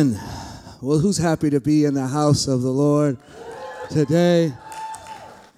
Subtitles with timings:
[0.00, 3.18] Well, who's happy to be in the house of the Lord
[3.90, 4.50] today?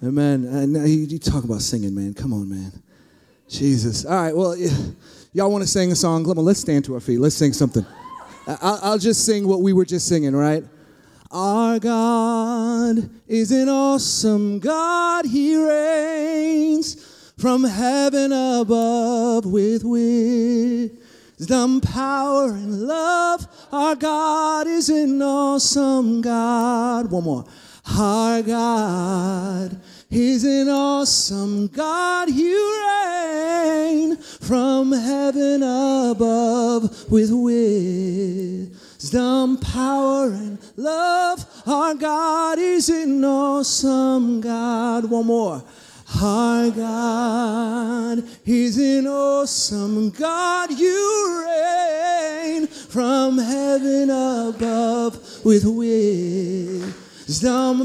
[0.03, 0.43] Amen.
[0.43, 2.13] And you, you talk about singing, man.
[2.13, 2.73] Come on, man.
[3.47, 4.03] Jesus.
[4.03, 4.35] All right.
[4.35, 4.57] Well,
[5.31, 6.25] y'all want to sing a song?
[6.25, 7.19] Come on, let's stand to our feet.
[7.21, 7.85] Let's sing something.
[8.45, 10.65] I'll, I'll just sing what we were just singing, right?
[11.31, 15.25] Our God is an awesome God.
[15.25, 21.02] He reigns from heaven above with wisdom
[21.39, 23.47] wisdom, power, and love.
[23.71, 27.09] Our God is an awesome God.
[27.11, 27.45] One more.
[27.97, 32.29] Our God is an awesome God.
[32.29, 38.77] You reign from heaven above with wisdom,
[39.57, 41.45] power, and love.
[41.67, 45.09] Our God is an awesome God.
[45.09, 45.63] One more.
[46.21, 50.71] Our God is an awesome God.
[50.71, 56.87] You reign from heaven above with wisdom,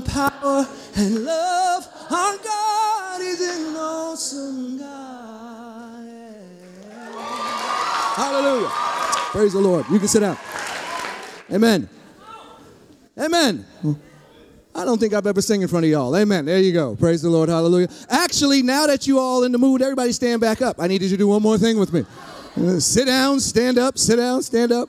[0.02, 1.88] power, and love.
[2.10, 5.18] Our God is an awesome God.
[8.16, 8.68] Hallelujah.
[8.68, 9.86] Praise the Lord.
[9.90, 10.36] You can sit down.
[11.50, 11.88] Amen.
[13.16, 13.64] Amen.
[14.78, 16.16] I don't think I've ever sang in front of y'all.
[16.16, 16.44] Amen.
[16.44, 16.94] There you go.
[16.94, 17.48] Praise the Lord.
[17.48, 17.88] Hallelujah.
[18.08, 20.76] Actually, now that you all in the mood, everybody stand back up.
[20.78, 22.04] I need you to do one more thing with me.
[22.78, 24.88] Sit down, stand up, sit down, stand up.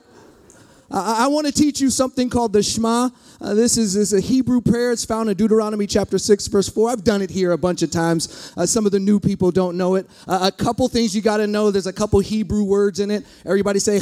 [0.92, 3.10] I, I want to teach you something called the Shema.
[3.40, 4.92] Uh, this is, is, a Hebrew prayer.
[4.92, 6.90] It's found in Deuteronomy chapter 6, verse 4.
[6.90, 8.52] I've done it here a bunch of times.
[8.56, 10.08] Uh, some of the new people don't know it.
[10.26, 11.70] Uh, a couple things you got to know.
[11.70, 13.24] There's a couple Hebrew words in it.
[13.44, 14.00] Everybody say,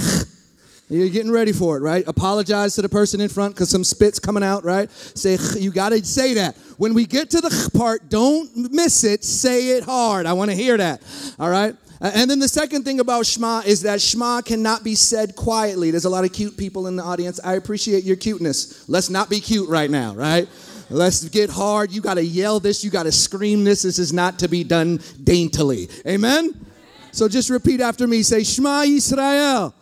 [0.88, 2.06] you're getting ready for it, right?
[2.06, 4.90] Apologize to the person in front because some spit's coming out, right?
[4.90, 6.56] Say, you got to say that.
[6.78, 9.24] When we get to the part, don't miss it.
[9.24, 10.26] Say it hard.
[10.26, 11.02] I want to hear that,
[11.38, 11.74] all right?
[12.00, 15.90] And then the second thing about Shema is that Shema cannot be said quietly.
[15.90, 17.40] There's a lot of cute people in the audience.
[17.42, 18.88] I appreciate your cuteness.
[18.88, 20.48] Let's not be cute right now, right?
[20.90, 21.90] Let's get hard.
[21.90, 22.84] You got to yell this.
[22.84, 23.82] You got to scream this.
[23.82, 25.88] This is not to be done daintily.
[26.06, 26.66] Amen?
[27.10, 28.22] So just repeat after me.
[28.22, 29.74] Say, Shema Israel.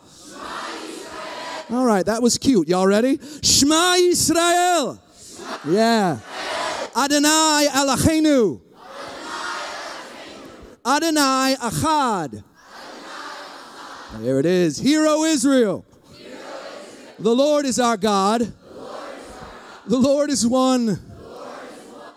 [1.69, 2.69] All right, that was cute.
[2.69, 3.19] Y'all ready?
[3.43, 4.99] Shema Yisrael.
[5.67, 6.19] Yeah.
[6.95, 8.61] Adonai Eloheinu.
[10.85, 12.43] Adonai Achad.
[14.19, 14.77] There it is.
[14.77, 15.83] Hear O Israel.
[17.19, 18.53] The Lord is our God.
[19.87, 20.99] The Lord is one.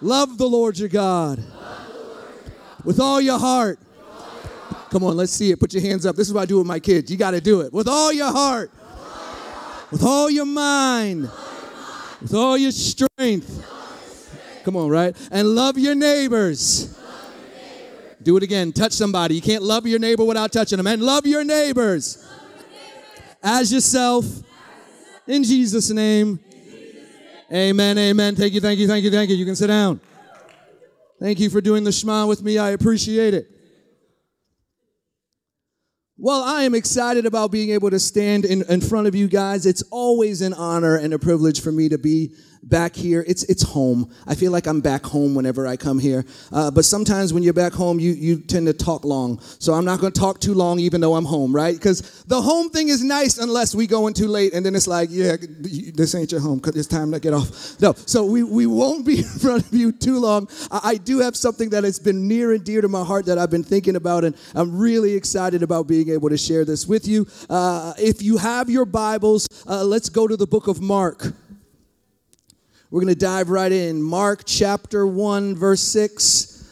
[0.01, 1.43] Love the Lord your God.
[2.85, 3.81] With all your heart.
[4.91, 5.59] Come on, let's see it.
[5.59, 6.15] Put your hands up.
[6.15, 7.11] This is what I do with my kids.
[7.11, 7.73] You got to do it.
[7.73, 8.71] With all your heart
[9.91, 11.31] with all your mind,
[12.21, 13.67] with all your strength.
[14.65, 15.17] Come on, right?
[15.31, 16.97] And love your neighbors.
[18.23, 18.73] Do it again.
[18.73, 19.35] Touch somebody.
[19.35, 20.87] You can't love your neighbor without touching them.
[20.87, 22.27] And love your neighbors
[23.43, 24.27] as yourself.
[25.27, 26.39] In Jesus' name.
[27.53, 27.99] Amen.
[27.99, 28.37] Amen.
[28.37, 28.61] Thank you.
[28.61, 28.87] Thank you.
[28.87, 29.11] Thank you.
[29.11, 29.37] Thank you.
[29.37, 30.01] You can sit down.
[31.19, 32.59] Thank you for doing the Shema with me.
[32.59, 33.60] I appreciate it.
[36.23, 39.65] Well, I am excited about being able to stand in, in front of you guys.
[39.65, 43.25] It's always an honor and a privilege for me to be back here.
[43.27, 44.11] It's it's home.
[44.27, 46.25] I feel like I'm back home whenever I come here.
[46.53, 49.41] Uh, but sometimes when you're back home, you you tend to talk long.
[49.59, 51.75] So I'm not going to talk too long, even though I'm home, right?
[51.75, 54.87] Because the home thing is nice unless we go in too late, and then it's
[54.87, 55.37] like, yeah,
[55.95, 56.61] this ain't your home.
[56.61, 57.81] Cause it's time to get off.
[57.81, 60.49] No, so we we won't be in front of you too long.
[60.71, 63.39] I, I do have something that has been near and dear to my heart that
[63.39, 67.07] I've been thinking about, and I'm really excited about being able to share this with
[67.07, 67.27] you.
[67.49, 71.33] Uh, if you have your Bibles, uh, let's go to the book of Mark.
[72.91, 74.03] We're going to dive right in.
[74.03, 76.69] Mark chapter 1, verse 6.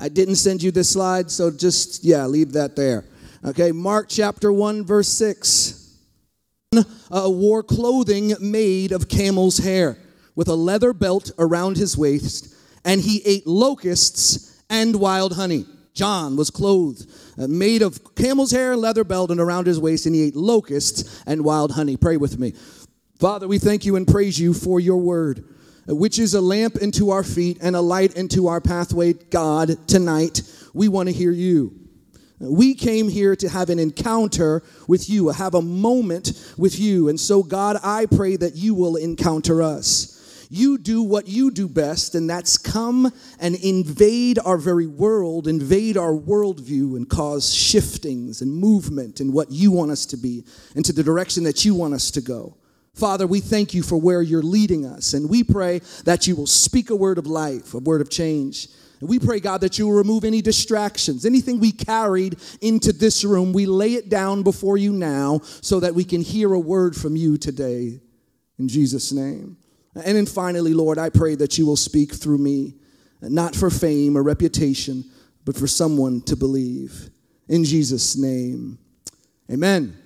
[0.00, 3.04] I didn't send you this slide, so just, yeah, leave that there.
[3.44, 5.76] Okay, Mark chapter 1, verse 6.
[7.12, 9.98] Uh, wore clothing made of camel's hair
[10.36, 12.54] with a leather belt around his waist,
[12.84, 15.66] and he ate locusts and wild honey.
[15.92, 20.14] John was clothed, uh, made of camel's hair, leather belt, and around his waist, and
[20.14, 21.96] he ate locusts and wild honey.
[21.96, 22.54] Pray with me.
[23.20, 25.44] Father, we thank you and praise you for your word,
[25.86, 29.12] which is a lamp into our feet and a light into our pathway.
[29.12, 30.40] God, tonight,
[30.72, 31.78] we want to hear you.
[32.38, 37.10] We came here to have an encounter with you, have a moment with you.
[37.10, 40.46] And so, God, I pray that you will encounter us.
[40.48, 45.98] You do what you do best, and that's come and invade our very world, invade
[45.98, 50.94] our worldview, and cause shiftings and movement in what you want us to be, into
[50.94, 52.56] the direction that you want us to go.
[52.94, 56.46] Father, we thank you for where you're leading us, and we pray that you will
[56.46, 58.68] speak a word of life, a word of change.
[59.00, 63.24] And we pray, God, that you will remove any distractions, anything we carried into this
[63.24, 63.52] room.
[63.52, 67.16] We lay it down before you now so that we can hear a word from
[67.16, 68.00] you today.
[68.58, 69.56] In Jesus' name.
[69.94, 72.74] And then finally, Lord, I pray that you will speak through me,
[73.22, 75.04] not for fame or reputation,
[75.46, 77.08] but for someone to believe.
[77.48, 78.78] In Jesus' name.
[79.50, 79.99] Amen.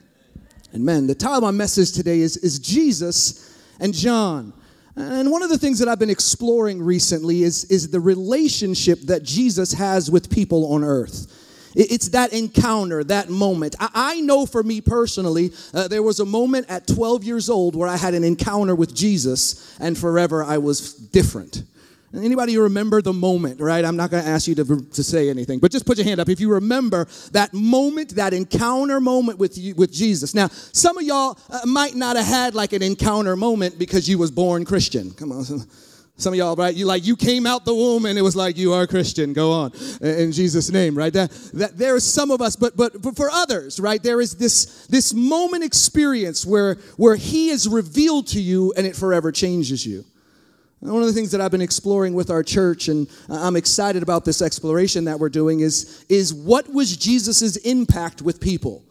[0.74, 1.06] Amen.
[1.06, 4.52] The title of my message today is, is Jesus and John.
[4.96, 9.22] And one of the things that I've been exploring recently is, is the relationship that
[9.22, 11.30] Jesus has with people on earth.
[11.76, 13.76] It's that encounter, that moment.
[13.78, 17.88] I know for me personally, uh, there was a moment at 12 years old where
[17.88, 21.62] I had an encounter with Jesus, and forever I was different.
[22.16, 23.84] Anybody remember the moment, right?
[23.84, 26.20] I'm not going to ask you to, to say anything, but just put your hand
[26.20, 30.34] up if you remember that moment, that encounter moment with you, with Jesus.
[30.34, 34.18] Now, some of y'all uh, might not have had like an encounter moment because you
[34.18, 35.10] was born Christian.
[35.12, 35.44] Come on.
[36.16, 36.72] Some of y'all, right?
[36.72, 39.32] You like you came out the womb and it was like you are a Christian.
[39.32, 41.12] Go on in Jesus' name, right?
[41.12, 44.00] That, that there is some of us, but but for others, right?
[44.00, 48.94] There is this this moment experience where where He is revealed to you and it
[48.94, 50.04] forever changes you.
[50.84, 54.26] One of the things that I've been exploring with our church, and I'm excited about
[54.26, 58.84] this exploration that we're doing, is, is what was Jesus' impact with people?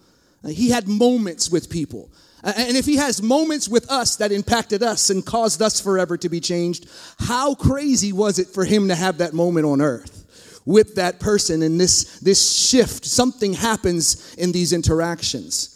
[0.44, 2.10] Uh, he had moments with people.
[2.44, 6.30] And if he has moments with us that impacted us and caused us forever to
[6.30, 10.96] be changed, how crazy was it for him to have that moment on earth with
[10.96, 13.06] that person and this, this shift?
[13.06, 15.73] Something happens in these interactions.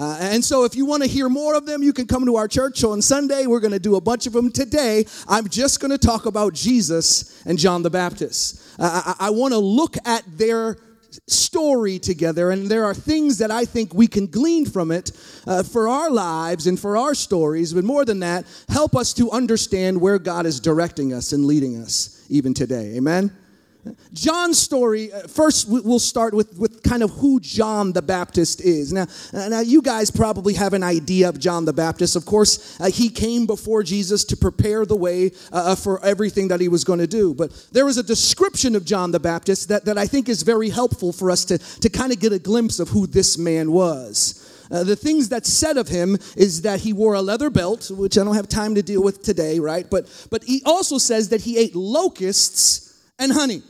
[0.00, 2.36] Uh, and so, if you want to hear more of them, you can come to
[2.36, 3.46] our church on Sunday.
[3.46, 5.04] We're going to do a bunch of them today.
[5.28, 8.62] I'm just going to talk about Jesus and John the Baptist.
[8.78, 10.78] Uh, I, I want to look at their
[11.26, 15.12] story together, and there are things that I think we can glean from it
[15.46, 17.74] uh, for our lives and for our stories.
[17.74, 21.76] But more than that, help us to understand where God is directing us and leading
[21.76, 22.96] us even today.
[22.96, 23.36] Amen.
[24.12, 28.92] John's story, uh, first we'll start with, with kind of who John the Baptist is.
[28.92, 32.16] Now, uh, now, you guys probably have an idea of John the Baptist.
[32.16, 36.60] Of course, uh, he came before Jesus to prepare the way uh, for everything that
[36.60, 37.34] he was going to do.
[37.34, 40.68] But there is a description of John the Baptist that, that I think is very
[40.68, 44.46] helpful for us to, to kind of get a glimpse of who this man was.
[44.70, 48.16] Uh, the things that said of him is that he wore a leather belt, which
[48.16, 49.88] I don't have time to deal with today, right?
[49.88, 53.62] But, but he also says that he ate locusts and honey.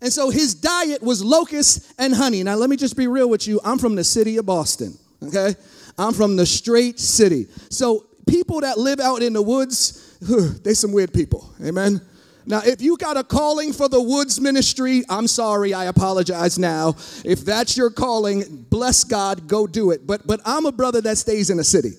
[0.00, 2.42] And so his diet was locusts and honey.
[2.42, 3.60] Now, let me just be real with you.
[3.64, 5.54] I'm from the city of Boston, okay?
[5.98, 7.46] I'm from the straight city.
[7.70, 10.18] So, people that live out in the woods,
[10.62, 12.00] they some weird people, amen?
[12.44, 16.90] Now, if you got a calling for the woods ministry, I'm sorry, I apologize now.
[17.24, 20.06] If that's your calling, bless God, go do it.
[20.06, 21.92] But but I'm a brother that stays in a city.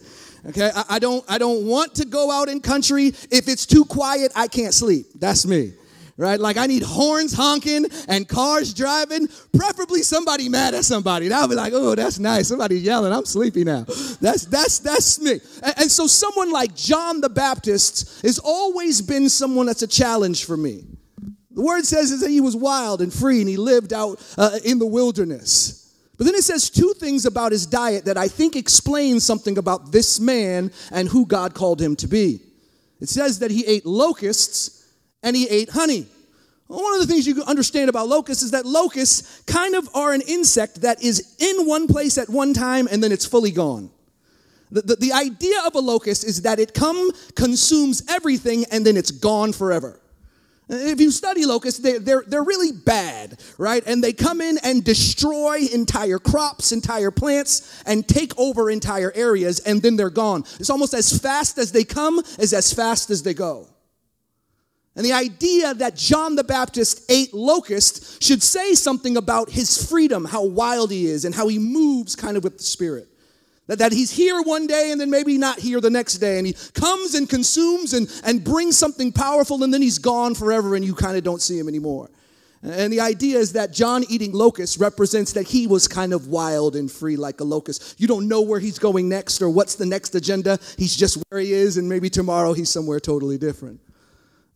[0.48, 3.08] Okay, I, I don't I don't want to go out in country.
[3.30, 5.08] If it's too quiet, I can't sleep.
[5.16, 5.74] That's me
[6.18, 6.40] right?
[6.40, 11.28] Like I need horns honking and cars driving, preferably somebody mad at somebody.
[11.28, 12.48] That'll be like, oh, that's nice.
[12.48, 13.14] Somebody yelling.
[13.14, 13.84] I'm sleepy now.
[14.20, 15.40] That's that's that's me.
[15.64, 20.46] And, and so someone like John the Baptist has always been someone that's a challenge
[20.46, 20.86] for me.
[21.52, 24.60] The word says is that he was wild and free and he lived out uh,
[24.64, 25.96] in the wilderness.
[26.18, 29.92] But then it says two things about his diet that I think explain something about
[29.92, 32.42] this man and who God called him to be.
[33.00, 34.77] It says that he ate locusts
[35.28, 36.06] and he ate honey.
[36.68, 40.22] One of the things you understand about locusts is that locusts kind of are an
[40.22, 43.90] insect that is in one place at one time and then it's fully gone.
[44.72, 48.96] The, the, the, idea of a locust is that it come, consumes everything, and then
[48.96, 50.00] it's gone forever.
[50.70, 53.82] If you study locusts, they, they're, they're really bad, right?
[53.86, 59.60] And they come in and destroy entire crops, entire plants, and take over entire areas,
[59.60, 60.44] and then they're gone.
[60.60, 63.68] It's almost as fast as they come is as fast as they go.
[64.98, 70.26] And the idea that John the Baptist ate locusts should say something about his freedom,
[70.26, 73.08] how wild he is, and how he moves kind of with the Spirit.
[73.68, 76.40] That, that he's here one day and then maybe not here the next day.
[76.40, 80.76] And he comes and consumes and, and brings something powerful and then he's gone forever
[80.76, 82.10] and you kind of don't see him anymore.
[82.64, 86.76] And the idea is that John eating locusts represents that he was kind of wild
[86.76, 88.00] and free like a locust.
[88.00, 90.58] You don't know where he's going next or what's the next agenda.
[90.76, 93.80] He's just where he is, and maybe tomorrow he's somewhere totally different.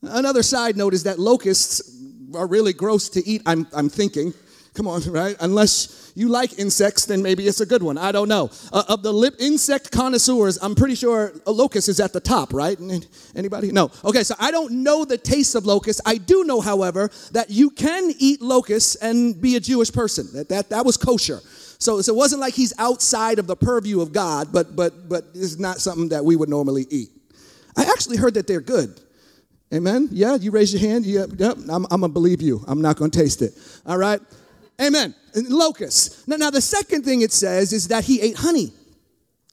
[0.04, 1.98] Another side note is that locusts
[2.36, 4.34] are really gross to eat, I'm, I'm thinking.
[4.74, 5.36] Come on, right?
[5.40, 7.98] Unless you like insects, then maybe it's a good one.
[7.98, 8.50] I don't know.
[8.72, 12.54] Uh, of the lip insect connoisseurs, I'm pretty sure a locust is at the top,
[12.54, 12.78] right?
[13.36, 13.72] Anybody?
[13.72, 13.92] No.
[14.04, 16.02] Okay, so I don't know the taste of locusts.
[16.06, 20.28] I do know, however, that you can eat locusts and be a Jewish person.
[20.34, 21.40] That, that, that was kosher.
[21.80, 25.26] So, so it wasn't like he's outside of the purview of God, but, but, but
[25.34, 27.10] it's not something that we would normally eat.
[27.76, 29.00] I actually heard that they're good.
[29.74, 30.10] Amen?
[30.12, 31.06] Yeah, you raise your hand.
[31.06, 31.58] Yep, yep.
[31.70, 32.64] I'm, I'm going to believe you.
[32.68, 33.54] I'm not going to taste it.
[33.86, 34.20] All right?
[34.82, 35.16] Amen.
[35.34, 36.28] And locusts.
[36.28, 38.74] Now, now, the second thing it says is that he ate honey.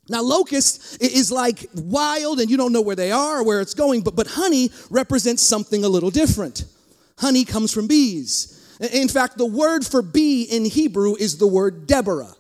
[0.09, 3.75] Now, locust is like wild and you don't know where they are or where it's
[3.75, 6.65] going, but, but honey represents something a little different.
[7.19, 8.55] Honey comes from bees.
[8.81, 12.33] In fact, the word for bee in Hebrew is the word Deborah.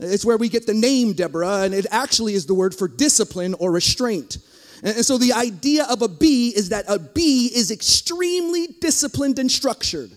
[0.00, 3.54] It's where we get the name Deborah, and it actually is the word for discipline
[3.54, 4.38] or restraint.
[4.84, 9.50] And so the idea of a bee is that a bee is extremely disciplined and
[9.50, 10.10] structured.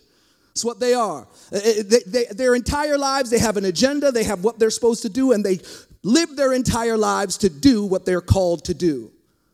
[0.52, 1.26] It's what they are.
[1.54, 4.70] Uh, uh, they, they, their entire lives, they have an agenda, they have what they're
[4.70, 5.62] supposed to do, and they
[6.04, 9.12] live their entire lives to do what they're called to do.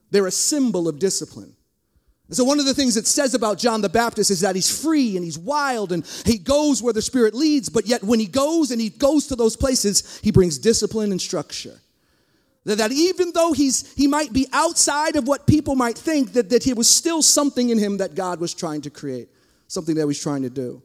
[0.10, 1.53] They're a symbol of discipline.
[2.32, 5.15] So, one of the things it says about John the Baptist is that he's free
[5.15, 8.72] and he's wild and he goes where the Spirit leads, but yet when he goes
[8.72, 11.79] and he goes to those places, he brings discipline and structure.
[12.65, 16.63] That, even though he's, he might be outside of what people might think, that, that
[16.63, 19.29] he was still something in him that God was trying to create,
[19.67, 20.82] something that he was trying to do.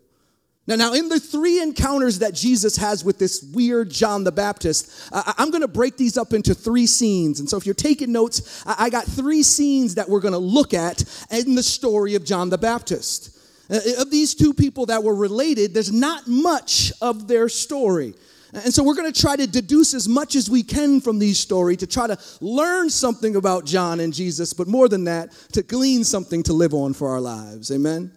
[0.67, 5.09] Now, now, in the three encounters that Jesus has with this weird John the Baptist,
[5.11, 7.41] uh, I'm going to break these up into three scenes.
[7.41, 10.39] And so, if you're taking notes, I, I got three scenes that we're going to
[10.39, 13.35] look at in the story of John the Baptist.
[13.71, 18.13] Uh, of these two people that were related, there's not much of their story.
[18.53, 21.39] And so we're going to try to deduce as much as we can from these
[21.39, 25.63] stories to try to learn something about John and Jesus, but more than that, to
[25.63, 27.71] glean something to live on for our lives.
[27.71, 28.11] Amen?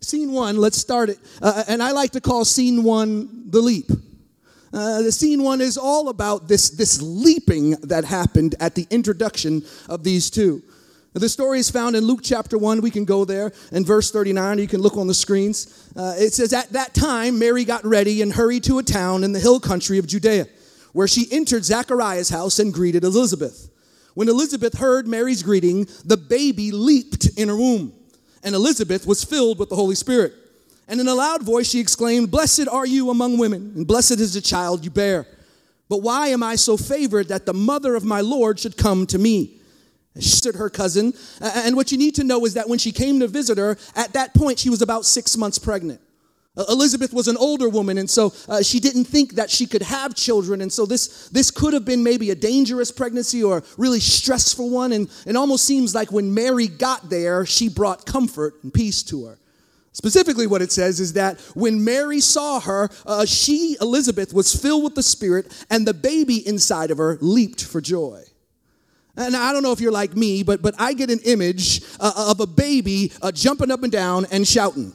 [0.00, 1.18] Scene one, let's start it.
[1.40, 3.90] Uh, and I like to call scene one the leap.
[4.72, 9.62] Uh, the scene one is all about this, this leaping that happened at the introduction
[9.88, 10.62] of these two.
[11.14, 12.80] The story is found in Luke chapter 1.
[12.80, 14.58] We can go there in verse 39.
[14.58, 15.90] You can look on the screens.
[15.94, 19.32] Uh, it says, At that time, Mary got ready and hurried to a town in
[19.32, 20.46] the hill country of Judea,
[20.92, 23.68] where she entered Zachariah's house and greeted Elizabeth.
[24.14, 27.92] When Elizabeth heard Mary's greeting, the baby leaped in her womb
[28.42, 30.34] and Elizabeth was filled with the Holy Spirit.
[30.88, 34.34] And in a loud voice she exclaimed, Blessed are you among women, and blessed is
[34.34, 35.26] the child you bear.
[35.88, 39.18] But why am I so favored that the mother of my Lord should come to
[39.18, 39.58] me?
[40.18, 41.14] She stood her cousin.
[41.40, 44.12] And what you need to know is that when she came to visit her, at
[44.12, 46.00] that point she was about six months pregnant.
[46.68, 50.14] Elizabeth was an older woman, and so uh, she didn't think that she could have
[50.14, 50.60] children.
[50.60, 54.92] And so this, this could have been maybe a dangerous pregnancy or really stressful one.
[54.92, 59.24] And it almost seems like when Mary got there, she brought comfort and peace to
[59.24, 59.38] her.
[59.92, 64.84] Specifically, what it says is that when Mary saw her, uh, she, Elizabeth, was filled
[64.84, 68.22] with the Spirit, and the baby inside of her leaped for joy.
[69.16, 72.30] And I don't know if you're like me, but, but I get an image uh,
[72.30, 74.94] of a baby uh, jumping up and down and shouting.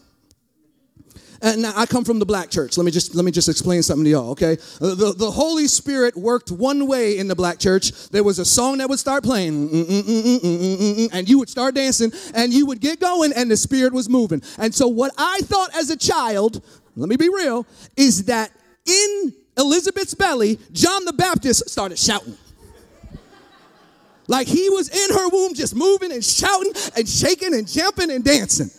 [1.41, 2.77] And I come from the black church.
[2.77, 4.57] Let me just let me just explain something to y'all, okay?
[4.81, 8.09] Uh, the, the Holy Spirit worked one way in the black church.
[8.09, 11.75] There was a song that would start playing, mm, mm, mm, and you would start
[11.75, 14.41] dancing, and you would get going, and the Spirit was moving.
[14.57, 16.63] And so, what I thought as a child,
[16.95, 18.51] let me be real, is that
[18.88, 22.36] in Elizabeth's belly, John the Baptist started shouting.
[24.27, 28.24] Like he was in her womb, just moving and shouting and shaking and jumping and
[28.24, 28.69] dancing.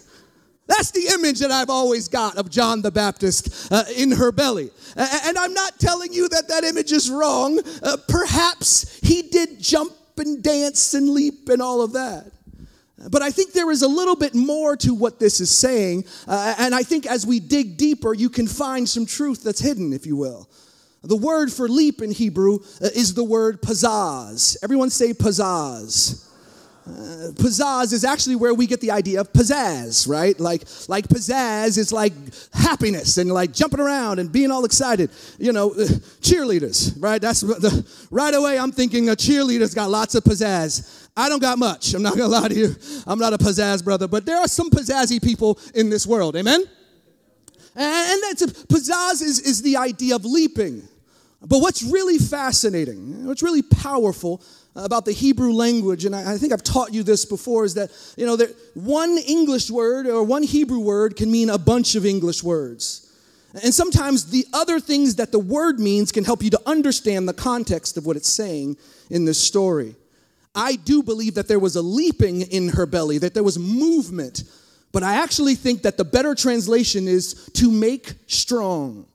[0.67, 4.71] That's the image that I've always got of John the Baptist uh, in her belly.
[4.97, 7.59] And I'm not telling you that that image is wrong.
[7.83, 12.31] Uh, perhaps he did jump and dance and leap and all of that.
[13.11, 16.05] But I think there is a little bit more to what this is saying.
[16.27, 19.93] Uh, and I think as we dig deeper, you can find some truth that's hidden,
[19.93, 20.51] if you will.
[21.09, 24.59] The word for leap in Hebrew uh, is the word pazaz.
[24.63, 26.27] Everyone say pazaz.
[26.87, 30.39] Uh, pizzazz is actually where we get the idea of pizzazz, right?
[30.39, 32.13] Like, like pizzazz is like
[32.53, 35.11] happiness and like jumping around and being all excited.
[35.39, 35.89] You know, uh,
[36.21, 37.23] cheerleaders, right?
[37.23, 38.59] That's the, right away.
[38.59, 41.09] I'm thinking a cheerleader's got lots of pizzazz.
[41.17, 41.95] I don't got much.
[41.95, 42.77] I'm not gonna lie to you.
[43.07, 46.37] I'm not a pizzazz brother, but there are some pizzazzy people in this world.
[46.37, 46.65] Amen.
[47.75, 50.87] And that's a, pizzazz is, is the idea of leaping.
[51.41, 54.43] But what's really fascinating, what's really powerful
[54.75, 58.27] about the Hebrew language, and I, think I've taught you this before, is that, you
[58.27, 62.43] know, that one English word or one Hebrew word can mean a bunch of English
[62.43, 63.05] words.
[63.63, 67.33] And sometimes the other things that the word means can help you to understand the
[67.33, 68.77] context of what it's saying
[69.11, 69.97] in this story.
[70.55, 74.45] I do believe that there was a leaping in her belly, that there was movement,
[74.93, 79.07] but I actually think that the better translation is to make strong.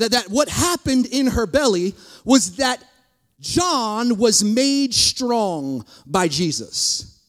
[0.00, 2.82] That, that what happened in her belly was that
[3.38, 7.19] John was made strong by Jesus.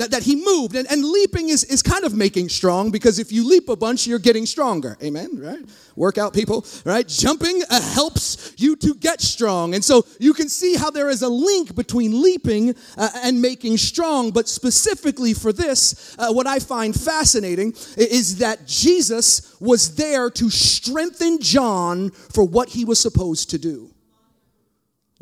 [0.00, 3.30] That, that he moved, and, and leaping is, is kind of making strong because if
[3.30, 4.96] you leap a bunch, you're getting stronger.
[5.02, 5.60] Amen, right?
[5.94, 7.06] Workout people, right?
[7.06, 9.74] Jumping uh, helps you to get strong.
[9.74, 13.76] And so you can see how there is a link between leaping uh, and making
[13.76, 14.30] strong.
[14.30, 20.48] But specifically for this, uh, what I find fascinating is that Jesus was there to
[20.48, 23.89] strengthen John for what he was supposed to do.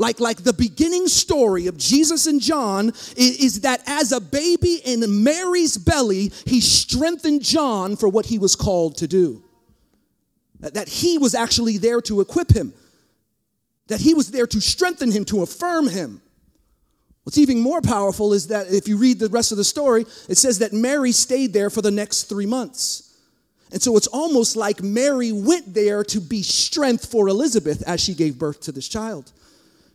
[0.00, 4.80] Like, like the beginning story of Jesus and John is, is, that as a baby
[4.84, 9.42] in Mary's belly, he strengthened John for what he was called to do.
[10.60, 12.72] That, that he was actually there to equip him,
[13.88, 16.22] that he was there to strengthen him, to affirm him.
[17.24, 20.38] What's even more powerful is that if you read the rest of the story, it
[20.38, 23.16] says that Mary stayed there for the next three months.
[23.72, 28.14] And so it's almost like Mary went there to be strength for Elizabeth as she
[28.14, 29.32] gave birth to this child.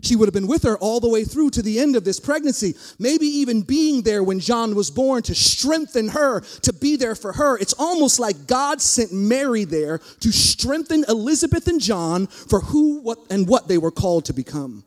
[0.03, 2.19] She would have been with her all the way through to the end of this
[2.19, 7.15] pregnancy, maybe even being there when John was born to strengthen her, to be there
[7.15, 7.57] for her.
[7.57, 13.19] It's almost like God sent Mary there to strengthen Elizabeth and John for who what,
[13.29, 14.83] and what they were called to become.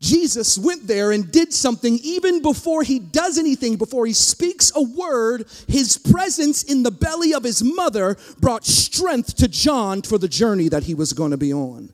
[0.00, 4.82] Jesus went there and did something even before he does anything, before he speaks a
[4.82, 10.28] word, his presence in the belly of his mother brought strength to John for the
[10.28, 11.92] journey that he was going to be on.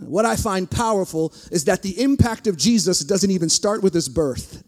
[0.00, 4.08] What I find powerful is that the impact of Jesus doesn't even start with his
[4.08, 4.62] birth.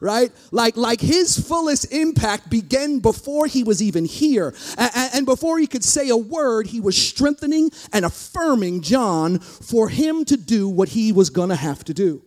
[0.00, 0.30] Right?
[0.52, 4.54] Like, like his fullest impact began before he was even here.
[4.76, 9.88] And, and before he could say a word, he was strengthening and affirming John for
[9.88, 12.22] him to do what he was going to have to do.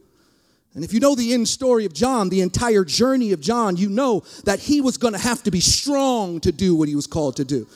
[0.73, 3.89] And if you know the end story of John, the entire journey of John, you
[3.89, 7.07] know that he was going to have to be strong to do what he was
[7.07, 7.67] called to do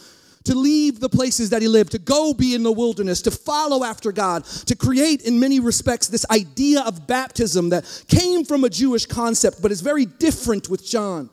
[0.46, 3.84] to leave the places that he lived, to go be in the wilderness, to follow
[3.84, 8.70] after God, to create, in many respects, this idea of baptism that came from a
[8.70, 11.30] Jewish concept, but is very different with John.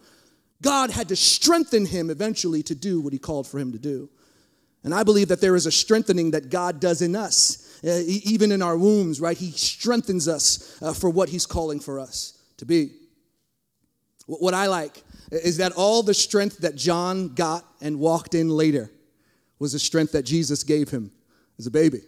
[0.63, 4.09] God had to strengthen him eventually to do what he called for him to do.
[4.85, 8.51] And I believe that there is a strengthening that God does in us, uh, even
[8.51, 9.37] in our wombs, right?
[9.37, 12.93] He strengthens us uh, for what he's calling for us to be.
[14.27, 18.91] What I like is that all the strength that John got and walked in later
[19.63, 21.13] was the strength that Jesus gave him
[21.57, 22.01] as a baby.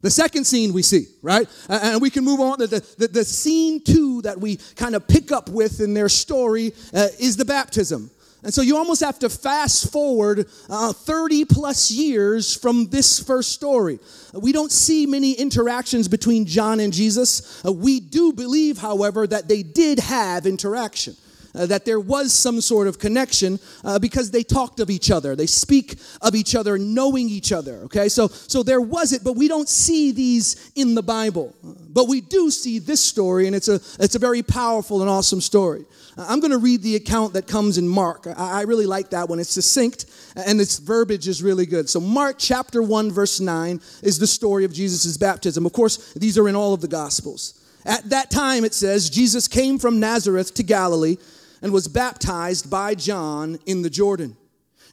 [0.00, 1.48] The second scene we see, right?
[1.68, 2.58] And we can move on.
[2.58, 2.66] The,
[2.98, 7.06] the, the scene two that we kind of pick up with in their story uh,
[7.20, 8.10] is the baptism.
[8.42, 13.52] And so you almost have to fast forward uh, 30 plus years from this first
[13.52, 14.00] story.
[14.34, 17.64] We don't see many interactions between John and Jesus.
[17.64, 21.14] Uh, we do believe, however, that they did have interaction
[21.54, 25.36] uh, that there was some sort of connection uh, because they talked of each other.
[25.36, 27.76] They speak of each other, knowing each other.
[27.84, 31.54] Okay, so so there was it, but we don't see these in the Bible.
[31.62, 35.40] But we do see this story, and it's a it's a very powerful and awesome
[35.40, 35.84] story.
[36.16, 38.26] Uh, I'm going to read the account that comes in Mark.
[38.26, 39.40] I, I really like that one.
[39.40, 41.88] It's succinct and its verbiage is really good.
[41.88, 45.66] So Mark chapter one verse nine is the story of Jesus' baptism.
[45.66, 47.54] Of course, these are in all of the Gospels.
[47.84, 51.16] At that time, it says, Jesus came from Nazareth to Galilee
[51.62, 54.36] and was baptized by John in the Jordan.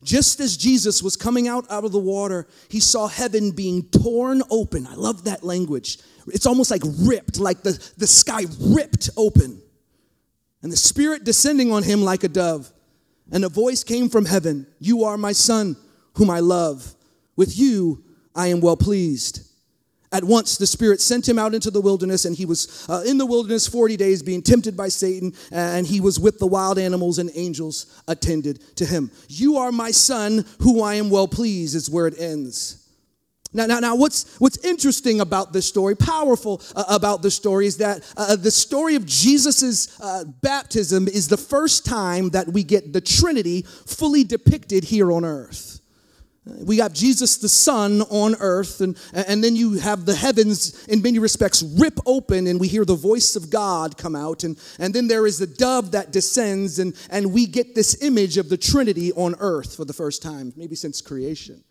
[0.04, 4.44] Just as Jesus was coming out out of the water, he saw heaven being torn
[4.50, 4.86] open.
[4.86, 6.00] I love that language.
[6.28, 9.62] It's almost like ripped, like the, the sky ripped open.
[10.62, 12.72] And the Spirit descending on him like a dove.
[13.32, 15.76] And a voice came from heaven You are my Son,
[16.16, 16.96] whom I love.
[17.36, 18.04] With you
[18.36, 19.47] I am well pleased.
[20.12, 23.18] At once, the Spirit sent him out into the wilderness, and he was uh, in
[23.18, 27.20] the wilderness 40 days being tempted by Satan, and he was with the wild animals,
[27.20, 29.12] and angels attended to him.
[29.28, 32.88] You are my son, who I am well pleased, is where it ends.
[33.54, 37.78] Now, now, now what's, what's interesting about this story, powerful uh, about this story, is
[37.78, 42.94] that uh, the story of Jesus' uh, baptism is the first time that we get
[42.94, 45.82] the Trinity fully depicted here on earth.
[46.60, 51.02] We have Jesus the Son on earth, and, and then you have the heavens in
[51.02, 54.44] many respects rip open, and we hear the voice of God come out.
[54.44, 58.38] And, and then there is the dove that descends, and, and we get this image
[58.38, 61.64] of the Trinity on earth for the first time, maybe since creation.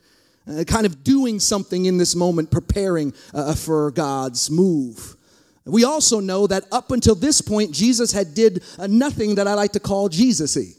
[0.49, 5.17] Uh, kind of doing something in this moment, preparing uh, for God's move.
[5.65, 9.55] We also know that up until this point, Jesus had did uh, nothing that I
[9.55, 10.75] like to call Jesus-y.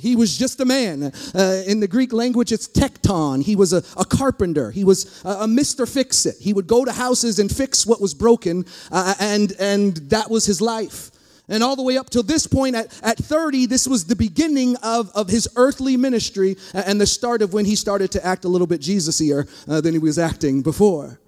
[0.00, 1.12] He was just a man.
[1.34, 3.42] Uh, in the Greek language, it's tekton.
[3.42, 4.70] He was a, a carpenter.
[4.70, 5.88] He was a, a, Mr.
[5.88, 6.36] Fix It.
[6.40, 10.46] He would go to houses and fix what was broken, uh, and, and that was
[10.46, 11.10] his life.
[11.48, 14.76] And all the way up to this point, at, at 30, this was the beginning
[14.82, 18.48] of, of his earthly ministry and the start of when he started to act a
[18.48, 21.20] little bit Jesus-ier uh, than he was acting before.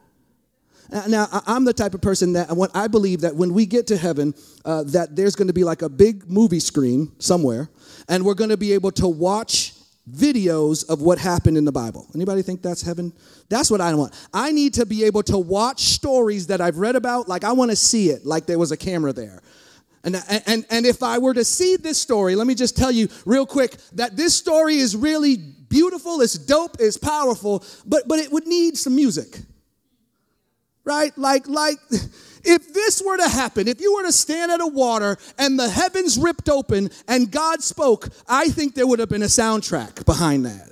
[0.90, 3.96] Uh, now, I'm the type of person that I believe that when we get to
[3.96, 4.34] heaven,
[4.64, 7.68] uh, that there's going to be like a big movie screen somewhere,
[8.08, 9.74] and we're going to be able to watch
[10.10, 12.06] videos of what happened in the Bible.
[12.14, 13.12] Anybody think that's heaven?
[13.50, 14.14] That's what I want.
[14.32, 17.70] I need to be able to watch stories that I've read about, like I want
[17.70, 19.42] to see it, like there was a camera there.
[20.04, 20.16] And,
[20.46, 23.44] and, and if I were to see this story, let me just tell you real
[23.44, 28.46] quick that this story is really beautiful, it's dope, it's powerful, but, but it would
[28.46, 29.40] need some music
[30.88, 31.16] right?
[31.18, 31.78] Like, like,
[32.48, 35.68] if this were to happen, if you were to stand at a water and the
[35.68, 40.46] heavens ripped open and God spoke, I think there would have been a soundtrack behind
[40.46, 40.70] that.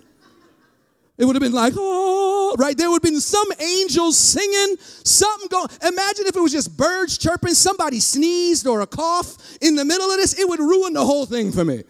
[1.18, 2.76] It would have been like, oh, right?
[2.76, 5.68] There would have been some angels singing, something going.
[5.82, 10.10] Imagine if it was just birds chirping, somebody sneezed or a cough in the middle
[10.10, 11.84] of this, it would ruin the whole thing for me.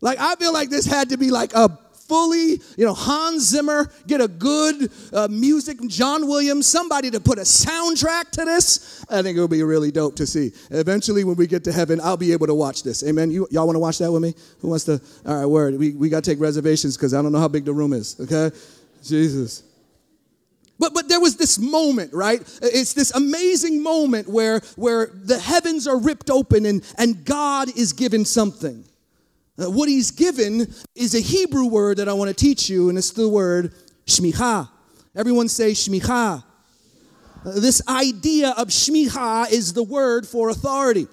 [0.00, 1.68] Like, I feel like this had to be like a
[2.08, 7.38] fully, you know, Hans Zimmer, get a good uh, music, John Williams, somebody to put
[7.38, 9.04] a soundtrack to this.
[9.10, 10.52] I think it would be really dope to see.
[10.70, 13.04] Eventually, when we get to heaven, I'll be able to watch this.
[13.04, 13.30] Amen.
[13.30, 14.34] You, y'all want to watch that with me?
[14.60, 15.00] Who wants to?
[15.26, 15.78] All right, word.
[15.78, 18.18] We, we got to take reservations because I don't know how big the room is,
[18.20, 18.56] okay?
[19.04, 19.62] Jesus.
[20.78, 22.40] But, but there was this moment, right?
[22.62, 27.92] It's this amazing moment where, where the heavens are ripped open and, and God is
[27.92, 28.84] given something.
[29.58, 32.96] Uh, what he's given is a Hebrew word that I want to teach you, and
[32.96, 33.74] it's the word
[34.06, 34.68] shmicha.
[35.16, 36.44] Everyone say shmicha.
[37.44, 41.08] Uh, this idea of shmicha is the word for authority.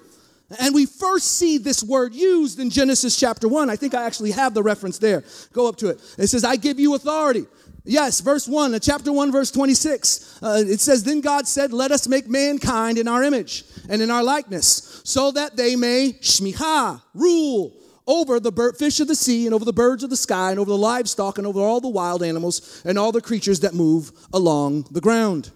[0.60, 3.68] And we first see this word used in Genesis chapter 1.
[3.68, 5.24] I think I actually have the reference there.
[5.52, 6.00] Go up to it.
[6.16, 7.46] It says, I give you authority.
[7.84, 10.40] Yes, verse 1, uh, chapter 1, verse 26.
[10.40, 14.10] Uh, it says, Then God said, Let us make mankind in our image and in
[14.10, 17.72] our likeness, so that they may shmicha, rule
[18.06, 20.70] over the fish of the sea and over the birds of the sky and over
[20.70, 24.86] the livestock and over all the wild animals and all the creatures that move along
[24.90, 25.50] the ground.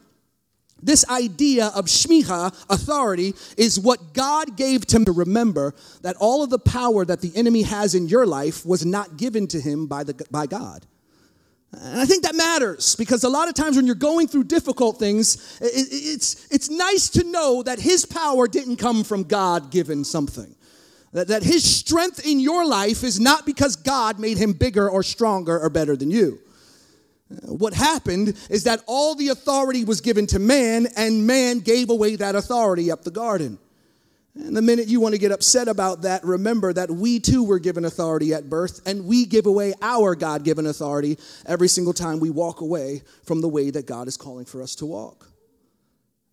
[0.83, 6.43] This idea of shmicha, authority, is what God gave to him to remember that all
[6.43, 9.87] of the power that the enemy has in your life was not given to him
[9.87, 10.87] by, the, by God.
[11.73, 14.99] And I think that matters because a lot of times when you're going through difficult
[14.99, 20.55] things, it's, it's nice to know that his power didn't come from God given something.
[21.13, 25.03] That, that his strength in your life is not because God made him bigger or
[25.03, 26.39] stronger or better than you.
[27.43, 32.17] What happened is that all the authority was given to man, and man gave away
[32.17, 33.59] that authority up the garden.
[34.35, 37.59] And the minute you want to get upset about that, remember that we too were
[37.59, 42.21] given authority at birth, and we give away our God given authority every single time
[42.21, 45.29] we walk away from the way that God is calling for us to walk.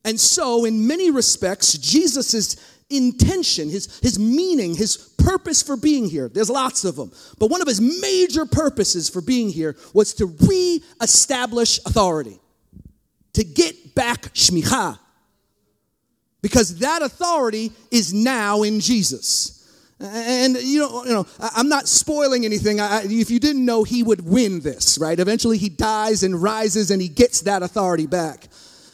[0.05, 2.55] And so, in many respects, Jesus is
[2.89, 6.29] intention, his, his meaning, his purpose for being here.
[6.29, 7.11] There's lots of them.
[7.37, 12.39] But one of his major purposes for being here was to re-establish authority,
[13.33, 14.99] to get back shmicha.
[16.41, 19.53] Because that authority is now in Jesus.
[19.99, 22.79] And you know, you know, I'm not spoiling anything.
[22.79, 25.19] I, if you didn't know, he would win this, right?
[25.19, 28.47] Eventually, he dies and rises, and he gets that authority back.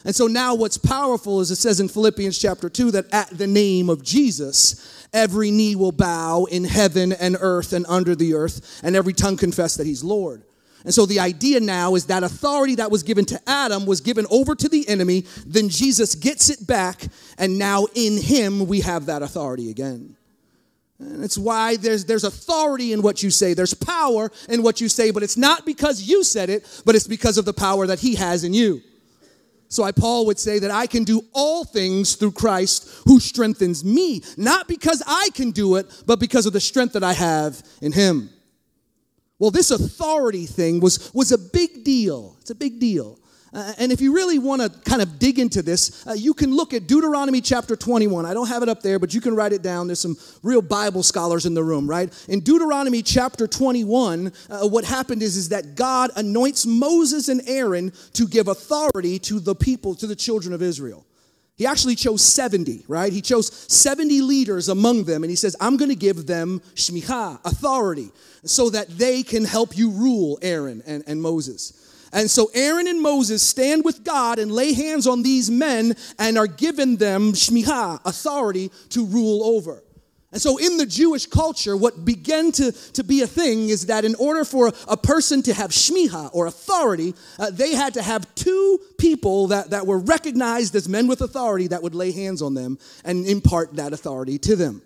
[0.04, 3.46] And so now what's powerful is it says in Philippians chapter 2 that at the
[3.46, 8.80] name of Jesus, every knee will bow in heaven and earth and under the earth,
[8.82, 10.42] and every tongue confess that he's Lord.
[10.84, 14.26] And so the idea now is that authority that was given to Adam was given
[14.30, 17.06] over to the enemy, then Jesus gets it back,
[17.38, 20.16] and now in him we have that authority again.
[20.98, 23.54] And it's why there's, there's authority in what you say.
[23.54, 27.06] There's power in what you say, but it's not because you said it, but it's
[27.06, 28.82] because of the power that he has in you.
[29.74, 33.84] So I, Paul would say that I can do all things through Christ who strengthens
[33.84, 37.60] me, not because I can do it, but because of the strength that I have
[37.82, 38.30] in him.
[39.40, 42.36] Well, this authority thing was, was a big deal.
[42.40, 43.18] It's a big deal.
[43.54, 46.52] Uh, and if you really want to kind of dig into this, uh, you can
[46.52, 48.26] look at Deuteronomy chapter 21.
[48.26, 49.86] I don't have it up there, but you can write it down.
[49.86, 52.12] There's some real Bible scholars in the room, right?
[52.28, 57.92] In Deuteronomy chapter 21, uh, what happened is, is that God anoints Moses and Aaron
[58.14, 61.06] to give authority to the people, to the children of Israel.
[61.56, 63.12] He actually chose 70, right?
[63.12, 67.38] He chose 70 leaders among them, and he says, I'm going to give them shmicha,
[67.44, 68.10] authority,
[68.44, 71.83] so that they can help you rule Aaron and, and Moses.
[72.14, 76.38] And so Aaron and Moses stand with God and lay hands on these men and
[76.38, 79.82] are given them shmicha, authority to rule over.
[80.30, 84.04] And so, in the Jewish culture, what began to, to be a thing is that
[84.04, 88.32] in order for a person to have shmicha or authority, uh, they had to have
[88.34, 92.54] two people that, that were recognized as men with authority that would lay hands on
[92.54, 94.82] them and impart that authority to them.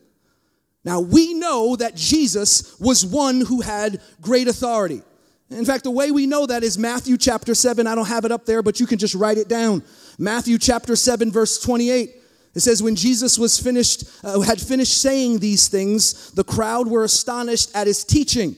[0.85, 5.03] Now, we know that Jesus was one who had great authority.
[5.51, 7.87] In fact, the way we know that is Matthew chapter 7.
[7.87, 9.83] I don't have it up there, but you can just write it down.
[10.19, 12.11] Matthew chapter 7, verse 28.
[12.55, 17.05] It says, When Jesus was finished, uh, had finished saying these things, the crowd were
[17.05, 18.57] astonished at his teaching,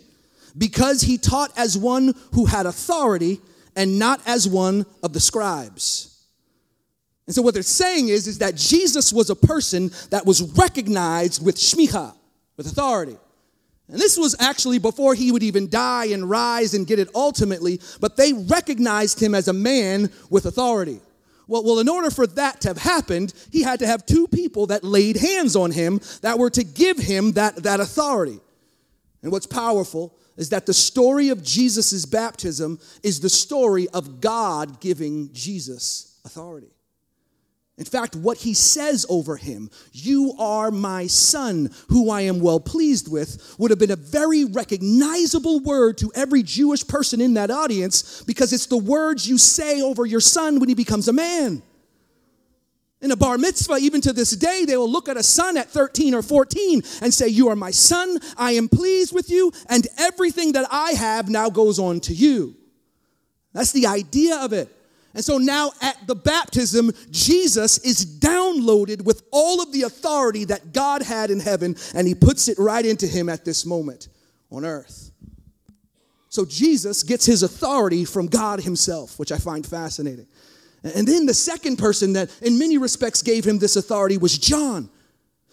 [0.59, 3.41] because he taught as one who had authority
[3.77, 6.25] and not as one of the scribes.
[7.27, 11.45] And so what they're saying is, is that Jesus was a person that was recognized
[11.45, 12.13] with shmicha,
[12.57, 13.17] with authority.
[13.91, 17.81] And this was actually before he would even die and rise and get it ultimately,
[18.01, 21.01] but they recognized him as a man with authority.
[21.49, 24.69] Well, well, in order for that to have happened, he had to have two people
[24.69, 28.39] that laid hands on him that were to give him that, that authority.
[29.23, 34.81] And what's powerful is that the story of Jesus' baptism is the story of God
[34.81, 36.71] giving Jesus authority.
[37.81, 42.61] In fact, what he says over him, you are my son, who I am well
[42.61, 47.51] pleased with, would have been a very recognizable word to every Jewish person in that
[47.51, 51.63] audience because it's the words you say over your son when he becomes a man.
[53.01, 55.71] In a bar mitzvah, even to this day, they will look at a son at
[55.71, 59.89] 13 or 14 and say, You are my son, I am pleased with you, and
[59.97, 62.57] everything that I have now goes on to you.
[63.55, 64.69] That's the idea of it.
[65.15, 70.73] And so now at the baptism, Jesus is downloaded with all of the authority that
[70.73, 74.09] God had in heaven, and he puts it right into him at this moment
[74.51, 75.11] on earth.
[76.29, 80.29] So Jesus gets his authority from God himself, which I find fascinating.
[80.85, 84.89] And then the second person that, in many respects, gave him this authority was John.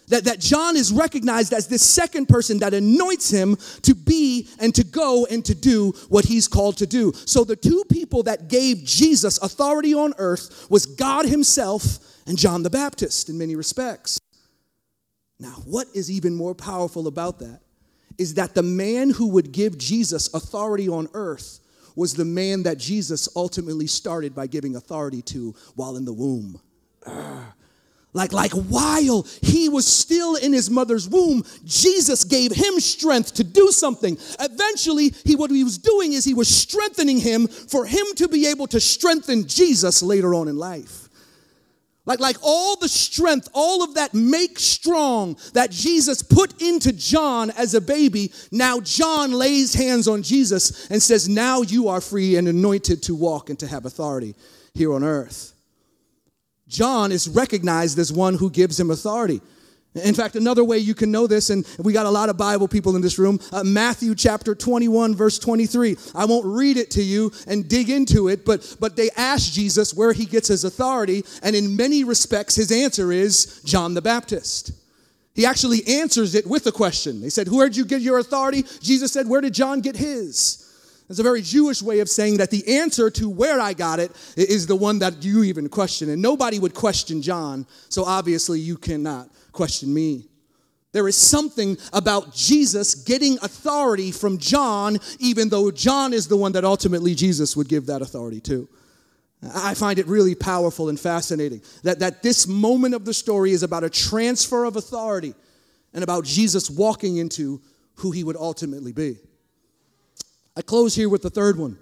[0.08, 4.74] That, that John is recognized as this second person that anoints him to be and
[4.74, 7.12] to go and to do what he's called to do.
[7.26, 12.62] So the two people that gave Jesus authority on earth was God himself and John
[12.62, 14.18] the Baptist in many respects.
[15.40, 17.60] Now, what is even more powerful about that
[18.16, 21.60] is that the man who would give Jesus authority on earth
[21.94, 26.60] was the man that Jesus ultimately started by giving authority to while in the womb.
[27.06, 27.54] Ah.
[28.14, 33.44] Like, like while he was still in his mother's womb, Jesus gave him strength to
[33.44, 34.16] do something.
[34.40, 38.46] Eventually, he, what he was doing is he was strengthening him for him to be
[38.46, 41.08] able to strengthen Jesus later on in life.
[42.06, 47.50] Like, like all the strength, all of that make strong that Jesus put into John
[47.50, 52.36] as a baby, now John lays hands on Jesus and says, Now you are free
[52.36, 54.34] and anointed to walk and to have authority
[54.72, 55.52] here on earth.
[56.68, 59.40] John is recognized as one who gives him authority.
[59.94, 62.68] In fact, another way you can know this, and we got a lot of Bible
[62.68, 65.96] people in this room, uh, Matthew chapter 21, verse 23.
[66.14, 69.94] I won't read it to you and dig into it, but, but they ask Jesus
[69.94, 74.72] where he gets his authority, and in many respects, his answer is John the Baptist.
[75.34, 77.20] He actually answers it with a question.
[77.20, 78.64] They said, Where did you get your authority?
[78.80, 80.67] Jesus said, Where did John get his?
[81.08, 84.12] It's a very Jewish way of saying that the answer to where I got it
[84.36, 86.10] is the one that you even question.
[86.10, 90.28] And nobody would question John, so obviously you cannot question me.
[90.92, 96.52] There is something about Jesus getting authority from John, even though John is the one
[96.52, 98.68] that ultimately Jesus would give that authority to.
[99.54, 103.62] I find it really powerful and fascinating that, that this moment of the story is
[103.62, 105.34] about a transfer of authority
[105.94, 107.60] and about Jesus walking into
[107.96, 109.18] who he would ultimately be.
[110.58, 111.78] I close here with the third one.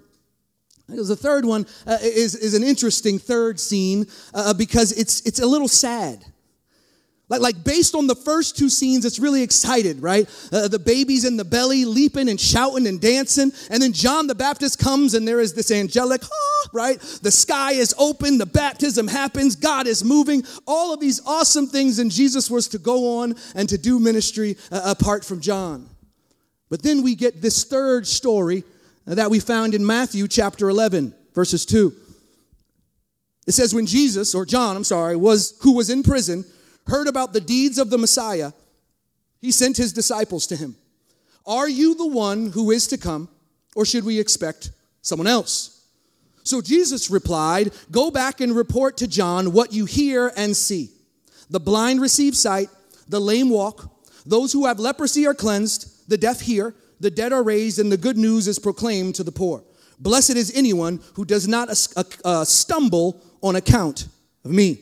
[0.87, 5.41] Because the third one uh, is, is an interesting third scene uh, because it's, it's
[5.41, 6.23] a little sad.
[7.31, 10.29] Like, like based on the first two scenes, it's really excited, right?
[10.53, 13.51] Uh, the baby's in the belly, leaping and shouting and dancing.
[13.71, 17.01] And then John the Baptist comes, and there is this angelic, ah, right?
[17.23, 21.99] The sky is open, the baptism happens, God is moving, all of these awesome things.
[21.99, 25.89] And Jesus was to go on and to do ministry uh, apart from John.
[26.69, 28.65] But then we get this third story
[29.05, 31.93] that we found in Matthew chapter 11, verses 2.
[33.47, 36.45] It says, When Jesus, or John, I'm sorry, was who was in prison,
[36.87, 38.53] heard about the deeds of the Messiah,
[39.41, 40.77] he sent his disciples to him.
[41.47, 43.29] Are you the one who is to come,
[43.77, 45.87] or should we expect someone else?
[46.43, 50.91] So Jesus replied, Go back and report to John what you hear and see.
[51.49, 52.69] The blind receive sight,
[53.09, 53.89] the lame walk,
[54.25, 57.97] those who have leprosy are cleansed the deaf hear, the dead are raised, and the
[57.97, 59.63] good news is proclaimed to the poor.
[59.99, 64.09] Blessed is anyone who does not uh, uh, stumble on account
[64.45, 64.81] of me.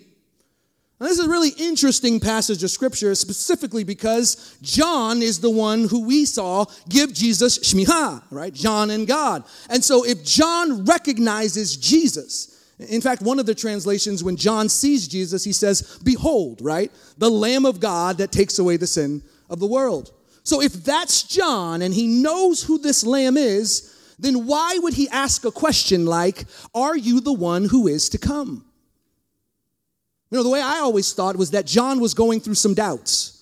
[1.01, 5.89] Now, this is a really interesting passage of scripture, specifically because John is the one
[5.89, 8.55] who we saw give Jesus shmicha, right?
[8.55, 9.45] John and God.
[9.69, 15.09] And so if John recognizes Jesus, in fact, one of the translations, when John sees
[15.09, 16.93] Jesus, he says, Behold, right?
[17.19, 20.13] The Lamb of God that takes away the sin of the world.
[20.45, 25.09] So if that's John and he knows who this lamb is, then why would he
[25.09, 28.65] ask a question like, Are you the one who is to come?
[30.31, 33.35] You know, the way I always thought was that John was going through some doubts.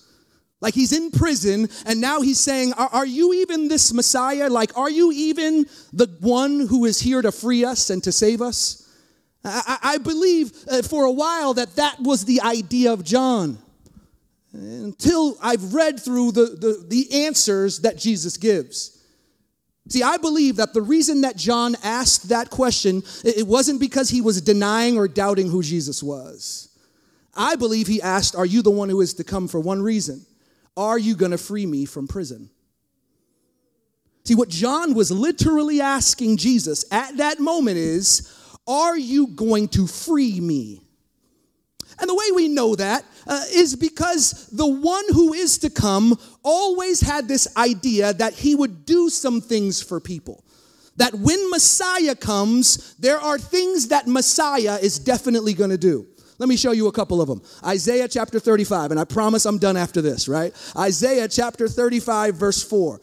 [0.61, 4.47] Like he's in prison, and now he's saying, are, are, you even this Messiah?
[4.47, 8.41] Like, are you even the one who is here to free us and to save
[8.41, 8.89] us?
[9.43, 13.57] I, I believe uh, for a while that that was the idea of John
[14.53, 18.99] until I've read through the, the, the answers that Jesus gives.
[19.89, 24.21] See, I believe that the reason that John asked that question, it wasn't because he
[24.21, 26.69] was denying or doubting who Jesus was.
[27.35, 30.25] I believe he asked, Are you the one who is to come for one reason?
[30.77, 32.49] Are you going to free me from prison?
[34.23, 38.31] See, what John was literally asking Jesus at that moment is,
[38.65, 40.82] Are you going to free me?
[42.03, 46.19] And the way we know that uh, is because the one who is to come
[46.43, 50.43] always had this idea that he would do some things for people.
[50.97, 56.05] That when Messiah comes, there are things that Messiah is definitely going to do.
[56.39, 57.41] Let me show you a couple of them.
[57.63, 60.53] Isaiah chapter 35, and I promise I'm done after this, right?
[60.77, 62.99] Isaiah chapter 35, verse 4.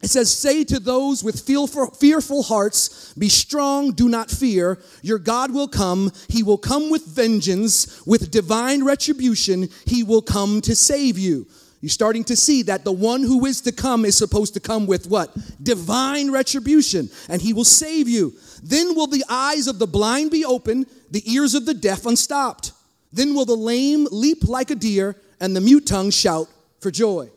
[0.00, 4.78] It says, Say to those with fearful hearts, Be strong, do not fear.
[5.02, 6.12] Your God will come.
[6.28, 9.68] He will come with vengeance, with divine retribution.
[9.86, 11.46] He will come to save you.
[11.80, 14.86] You're starting to see that the one who is to come is supposed to come
[14.86, 15.36] with what?
[15.62, 18.34] Divine retribution, and he will save you.
[18.62, 22.72] Then will the eyes of the blind be open, the ears of the deaf unstopped.
[23.12, 26.48] Then will the lame leap like a deer, and the mute tongue shout
[26.80, 27.30] for joy.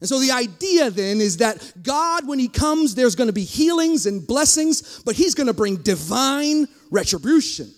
[0.00, 3.44] And so the idea then is that God, when He comes, there's going to be
[3.44, 7.72] healings and blessings, but He's going to bring divine retribution.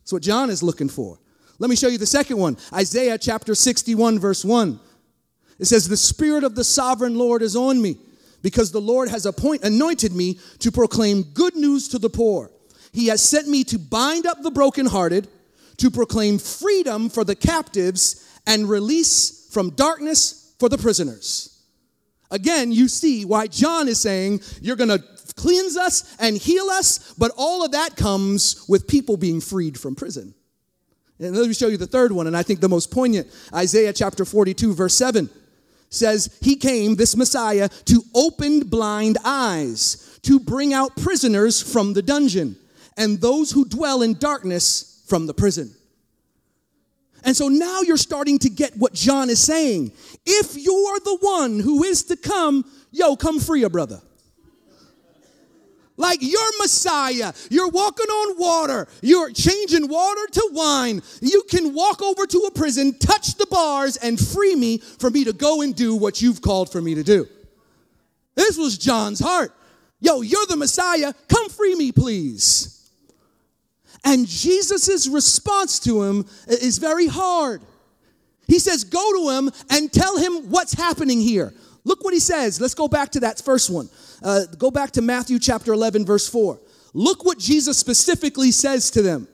[0.00, 1.18] That's what John is looking for.
[1.58, 4.78] Let me show you the second one Isaiah chapter 61, verse 1.
[5.58, 7.96] It says, The Spirit of the sovereign Lord is on me,
[8.42, 12.50] because the Lord has appoint, anointed me to proclaim good news to the poor.
[12.92, 15.26] He has sent me to bind up the brokenhearted,
[15.78, 21.51] to proclaim freedom for the captives, and release from darkness for the prisoners
[22.32, 25.04] Again, you see why John is saying you're going to
[25.36, 29.94] cleanse us and heal us, but all of that comes with people being freed from
[29.94, 30.34] prison.
[31.20, 33.92] And let me show you the third one, and I think the most poignant Isaiah
[33.92, 35.28] chapter 42, verse 7
[35.90, 42.02] says, He came, this Messiah, to open blind eyes, to bring out prisoners from the
[42.02, 42.56] dungeon,
[42.96, 45.74] and those who dwell in darkness from the prison.
[47.24, 49.92] And so now you're starting to get what John is saying.
[50.26, 54.00] If you're the one who is to come, yo, come free a brother.
[55.96, 57.32] Like you're Messiah.
[57.50, 58.88] You're walking on water.
[59.02, 61.02] You're changing water to wine.
[61.20, 65.24] You can walk over to a prison, touch the bars, and free me for me
[65.24, 67.28] to go and do what you've called for me to do.
[68.34, 69.52] This was John's heart.
[70.00, 71.12] Yo, you're the Messiah.
[71.28, 72.81] Come free me, please.
[74.04, 77.62] And Jesus' response to him is very hard.
[78.48, 81.54] He says, Go to him and tell him what's happening here.
[81.84, 82.60] Look what he says.
[82.60, 83.88] Let's go back to that first one.
[84.22, 86.58] Uh, go back to Matthew chapter 11, verse 4.
[86.94, 89.26] Look what Jesus specifically says to them.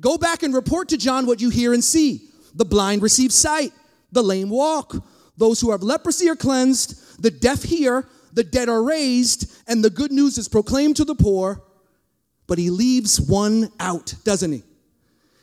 [0.00, 2.28] Go back and report to John what you hear and see.
[2.54, 3.72] The blind receive sight,
[4.12, 4.94] the lame walk,
[5.36, 9.90] those who have leprosy are cleansed, the deaf hear, the dead are raised, and the
[9.90, 11.62] good news is proclaimed to the poor
[12.46, 14.62] but he leaves one out, doesn't he?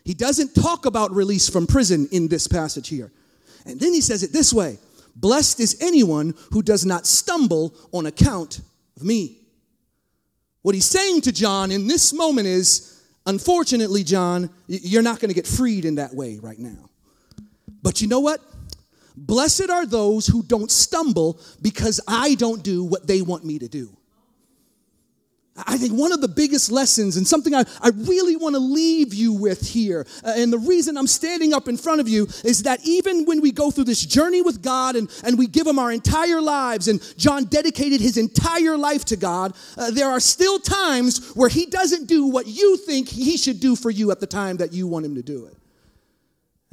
[0.06, 3.12] He doesn't talk about release from prison in this passage here.
[3.66, 4.78] And then he says it this way
[5.16, 8.62] Blessed is anyone who does not stumble on account
[8.98, 9.38] of me.
[10.62, 15.36] What he's saying to John in this moment is, unfortunately, John, you're not going to
[15.36, 16.90] get freed in that way right now.
[17.82, 18.40] But you know what?
[19.16, 23.68] Blessed are those who don't stumble because I don't do what they want me to
[23.68, 23.96] do.
[25.56, 29.14] I think one of the biggest lessons and something I, I really want to leave
[29.14, 32.64] you with here, uh, and the reason I'm standing up in front of you is
[32.64, 35.78] that even when we go through this journey with God and, and we give Him
[35.78, 40.58] our entire lives, and John dedicated his entire life to God, uh, there are still
[40.60, 44.28] times where He doesn't do what you think He should do for you at the
[44.28, 45.56] time that you want Him to do it.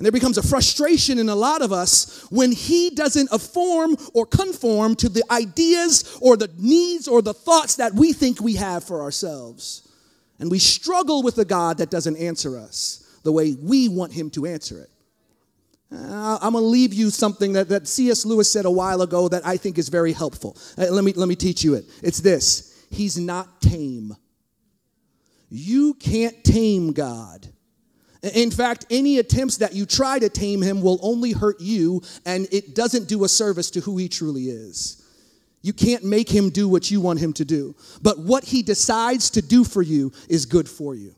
[0.00, 4.24] And there becomes a frustration in a lot of us when he doesn't affirm or
[4.24, 8.82] conform to the ideas or the needs or the thoughts that we think we have
[8.82, 9.86] for ourselves.
[10.38, 14.30] And we struggle with a God that doesn't answer us the way we want him
[14.30, 14.88] to answer it.
[15.94, 18.24] Uh, I'm going to leave you something that, that C.S.
[18.24, 20.56] Lewis said a while ago that I think is very helpful.
[20.78, 21.84] Uh, let, me, let me teach you it.
[22.02, 24.16] It's this He's not tame.
[25.51, 27.46] You can't tame God.
[28.23, 32.47] In fact, any attempts that you try to tame him will only hurt you, and
[32.53, 35.03] it doesn't do a service to who he truly is.
[35.62, 37.75] You can't make him do what you want him to do.
[38.03, 41.14] But what he decides to do for you is good for you.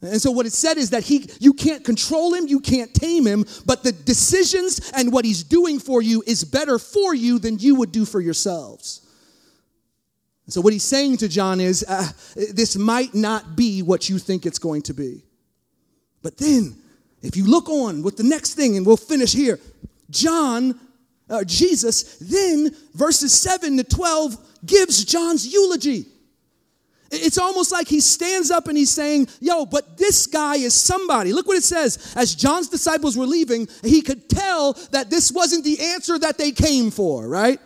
[0.00, 3.26] And so what it said is that he you can't control him, you can't tame
[3.26, 7.58] him, but the decisions and what he's doing for you is better for you than
[7.58, 9.04] you would do for yourselves.
[10.46, 12.08] And so what he's saying to John is uh,
[12.54, 15.24] this might not be what you think it's going to be.
[16.22, 16.76] But then,
[17.22, 19.58] if you look on with the next thing, and we'll finish here,
[20.10, 20.78] John
[21.30, 26.06] uh, Jesus, then verses 7 to 12 gives John's eulogy.
[27.10, 31.32] It's almost like he stands up and he's saying, Yo, but this guy is somebody.
[31.32, 32.12] Look what it says.
[32.14, 36.52] As John's disciples were leaving, he could tell that this wasn't the answer that they
[36.52, 37.58] came for, right?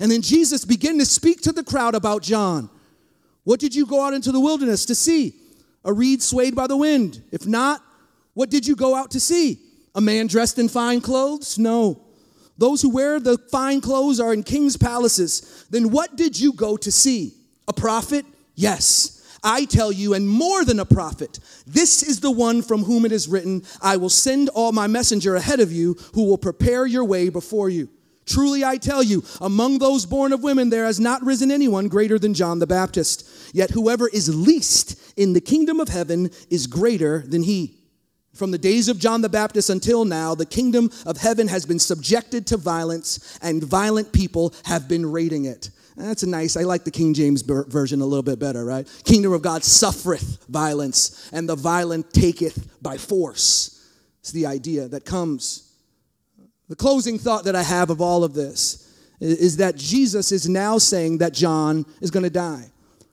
[0.00, 2.70] And then Jesus began to speak to the crowd about John.
[3.44, 5.34] What did you go out into the wilderness to see?
[5.84, 7.22] A reed swayed by the wind?
[7.30, 7.80] If not,
[8.38, 9.58] what did you go out to see?
[9.96, 11.58] A man dressed in fine clothes?
[11.58, 12.04] No.
[12.56, 15.66] Those who wear the fine clothes are in king's palaces.
[15.70, 17.34] Then what did you go to see?
[17.66, 18.24] A prophet?
[18.54, 23.04] Yes, I tell you, and more than a prophet, this is the one from whom
[23.04, 26.86] it is written, I will send all my messenger ahead of you who will prepare
[26.86, 27.88] your way before you.
[28.24, 32.20] Truly I tell you, among those born of women, there has not risen anyone greater
[32.20, 33.28] than John the Baptist.
[33.52, 37.77] Yet whoever is least in the kingdom of heaven is greater than he.
[38.38, 41.80] From the days of John the Baptist until now, the kingdom of heaven has been
[41.80, 45.70] subjected to violence, and violent people have been raiding it.
[45.96, 48.88] That's a nice, I like the King James version a little bit better, right?
[49.02, 53.90] Kingdom of God suffereth violence, and the violent taketh by force.
[54.20, 55.74] It's the idea that comes.
[56.68, 58.84] The closing thought that I have of all of this
[59.18, 62.70] is that Jesus is now saying that John is going to die.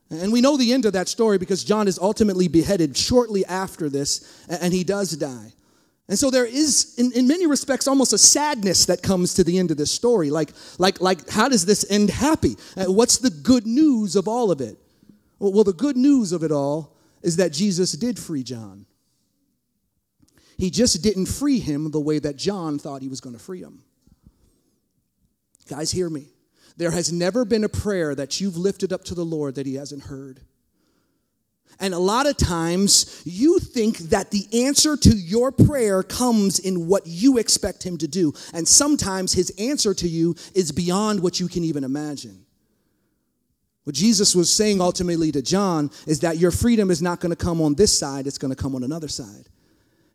[0.09, 3.89] And we know the end of that story because John is ultimately beheaded shortly after
[3.89, 5.53] this, and he does die.
[6.07, 9.57] And so there is, in, in many respects, almost a sadness that comes to the
[9.57, 10.29] end of this story.
[10.29, 12.55] Like, like, like how does this end happy?
[12.77, 14.77] Uh, what's the good news of all of it?
[15.39, 18.85] Well, well, the good news of it all is that Jesus did free John.
[20.57, 23.61] He just didn't free him the way that John thought he was going to free
[23.61, 23.83] him.
[25.67, 26.27] Guys, hear me.
[26.77, 29.75] There has never been a prayer that you've lifted up to the Lord that he
[29.75, 30.41] hasn't heard.
[31.79, 36.87] And a lot of times you think that the answer to your prayer comes in
[36.87, 38.33] what you expect him to do.
[38.53, 42.45] And sometimes his answer to you is beyond what you can even imagine.
[43.83, 47.35] What Jesus was saying ultimately to John is that your freedom is not going to
[47.35, 49.47] come on this side, it's going to come on another side.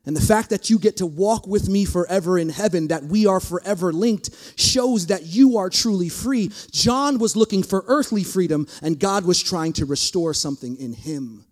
[0.06, 3.26] And the fact that you get to walk with me forever in heaven, that we
[3.26, 6.50] are forever linked, shows that you are truly free.
[6.70, 11.44] John was looking for earthly freedom, and God was trying to restore something in him.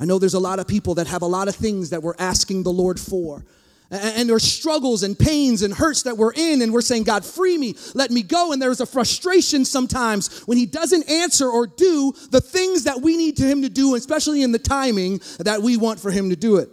[0.00, 2.16] I know there's a lot of people that have a lot of things that we're
[2.18, 3.44] asking the Lord for.
[3.92, 7.58] And there's struggles and pains and hurts that we're in, and we're saying, God, free
[7.58, 8.52] me, let me go.
[8.52, 13.16] And there's a frustration sometimes when He doesn't answer or do the things that we
[13.16, 16.36] need to Him to do, especially in the timing that we want for Him to
[16.36, 16.68] do it.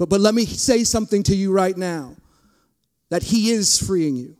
[0.00, 2.16] But, but let me say something to you right now
[3.10, 4.34] that He is freeing you,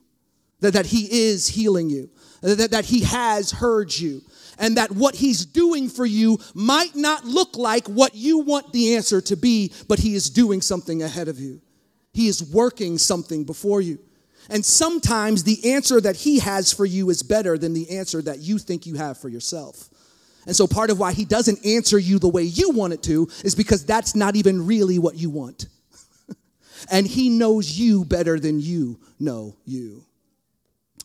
[0.60, 2.08] that, that He is healing you,
[2.40, 4.22] that, that He has heard you,
[4.58, 8.94] and that what he's doing for you might not look like what you want the
[8.94, 11.60] answer to be, but he is doing something ahead of you.
[12.12, 13.98] He is working something before you.
[14.50, 18.40] And sometimes the answer that he has for you is better than the answer that
[18.40, 19.88] you think you have for yourself.
[20.46, 23.28] And so part of why he doesn't answer you the way you want it to
[23.44, 25.66] is because that's not even really what you want.
[26.90, 30.04] and he knows you better than you know you.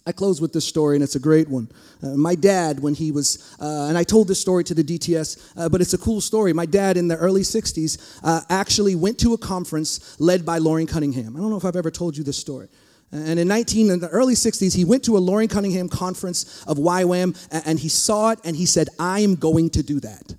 [0.07, 1.67] I close with this story, and it's a great one.
[2.03, 5.53] Uh, my dad, when he was, uh, and I told this story to the DTS,
[5.57, 6.53] uh, but it's a cool story.
[6.53, 10.85] My dad, in the early 60s, uh, actually went to a conference led by Loren
[10.85, 11.35] Cunningham.
[11.35, 12.67] I don't know if I've ever told you this story.
[13.15, 16.77] And in 19, in the early 60s, he went to a Loren Cunningham conference of
[16.77, 17.35] YWAM,
[17.65, 20.35] and he saw it, and he said, I am going to do that.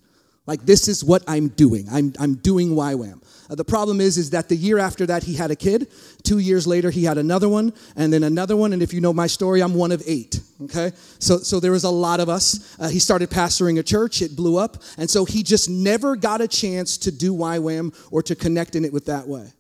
[0.46, 1.88] Like, this is what I'm doing.
[1.90, 3.22] I'm, I'm doing YWAM.
[3.48, 5.88] Uh, the problem is, is that the year after that, he had a kid.
[6.22, 8.72] Two years later, he had another one, and then another one.
[8.72, 10.40] And if you know my story, I'm one of eight.
[10.62, 12.76] Okay, so so there was a lot of us.
[12.80, 14.22] Uh, he started pastoring a church.
[14.22, 18.22] It blew up, and so he just never got a chance to do YWAM or
[18.22, 19.52] to connect in it with that way.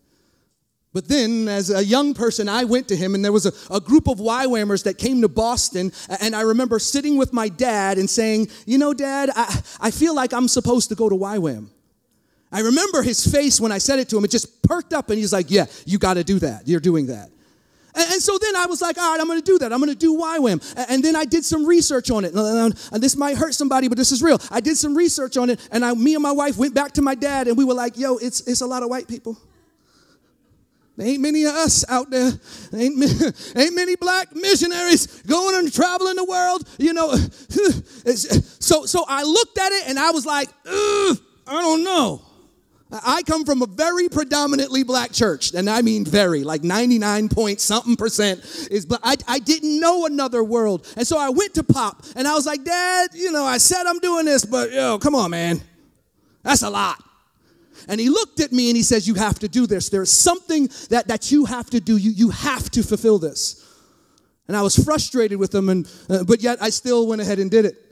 [0.96, 3.80] But then, as a young person, I went to him, and there was a, a,
[3.80, 5.92] group of YWAMers that came to Boston.
[6.22, 10.14] And I remember sitting with my dad and saying, You know, Dad, I, I feel
[10.14, 11.68] like I'm supposed to go to YWAM.
[12.50, 14.24] I remember his face when I said it to him.
[14.24, 16.66] It just perked up, and he's like, Yeah, you got to do that.
[16.66, 17.28] You're doing that.
[17.94, 19.74] And, and, so then I was like, All right, I'm going to do that.
[19.74, 20.76] I'm going to do YWAM.
[20.78, 22.32] And, and then I did some research on it.
[22.32, 24.40] And, and, this might hurt somebody, but this is real.
[24.50, 27.02] I did some research on it, and I, me and my wife went back to
[27.02, 29.36] my dad, and we were like, Yo, it's, it's a lot of white people.
[30.96, 32.32] There ain't many of us out there.
[32.74, 33.02] Ain't,
[33.56, 36.66] ain't many black missionaries going and traveling the world.
[36.78, 37.14] You know,
[38.14, 41.16] so so I looked at it and I was like, I
[41.46, 42.22] don't know.
[42.90, 47.60] I come from a very predominantly black church, and I mean very, like 99 point
[47.60, 48.40] something percent
[48.70, 50.86] is but I, I didn't know another world.
[50.96, 53.86] And so I went to Pop and I was like, Dad, you know, I said
[53.86, 55.60] I'm doing this, but yo, come on, man.
[56.42, 57.02] That's a lot.
[57.88, 59.88] And he looked at me and he says, You have to do this.
[59.88, 61.96] There's something that, that you have to do.
[61.96, 63.62] You, you have to fulfill this.
[64.48, 67.50] And I was frustrated with him, and, uh, but yet I still went ahead and
[67.50, 67.82] did it.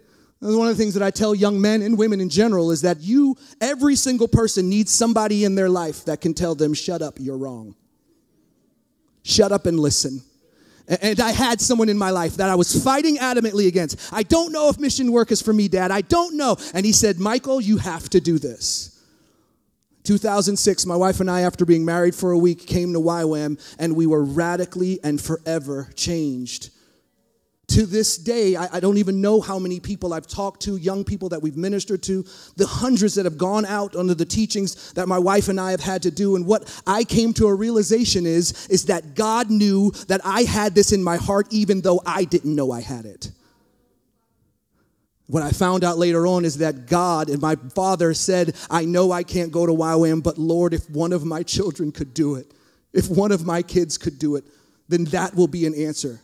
[0.41, 3.01] One of the things that I tell young men and women in general is that
[3.01, 7.15] you, every single person, needs somebody in their life that can tell them, shut up,
[7.19, 7.75] you're wrong.
[9.23, 10.21] Shut up and listen.
[10.87, 14.13] And I had someone in my life that I was fighting adamantly against.
[14.13, 15.91] I don't know if mission work is for me, Dad.
[15.91, 16.57] I don't know.
[16.75, 18.94] And he said, Michael, you have to do this.
[20.05, 23.97] 2006, my wife and I, after being married for a week, came to YWAM and
[23.97, 26.71] we were radically and forever changed
[27.69, 31.05] to this day, I, I, don't even know how many people I've talked to, young
[31.05, 32.25] people that we've ministered to,
[32.57, 35.81] the hundreds that have gone out under the teachings that my wife and I have
[35.81, 36.37] had to do.
[36.37, 40.75] And what I came to a realization is, is that God knew that I had
[40.75, 43.31] this in my heart, even though I didn't know I had it.
[45.35, 49.11] What I found out later on is that God and my father said, I know
[49.11, 52.55] I can't go to YWAM, but Lord, if one of my children could do it,
[52.93, 54.45] if one of my kids could do it,
[54.89, 56.20] then that will be an answer.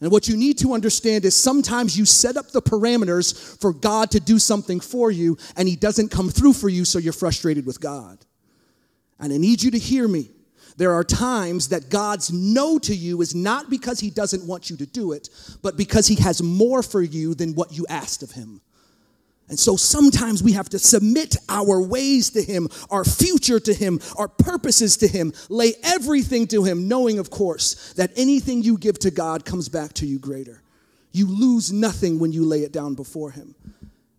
[0.00, 4.10] And what you need to understand is sometimes you set up the parameters for God
[4.12, 7.66] to do something for you, and He doesn't come through for you, so you're frustrated
[7.66, 8.24] with God.
[9.20, 10.30] And I need you to hear me.
[10.76, 14.76] There are times that God's no to you is not because He doesn't want you
[14.78, 15.28] to do it,
[15.62, 18.60] but because He has more for you than what you asked of Him.
[19.48, 24.00] And so sometimes we have to submit our ways to Him, our future to Him,
[24.16, 28.98] our purposes to Him, lay everything to Him, knowing, of course, that anything you give
[29.00, 30.62] to God comes back to you greater.
[31.12, 33.54] You lose nothing when you lay it down before Him.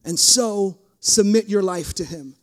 [0.06, 2.36] And so submit your life to Him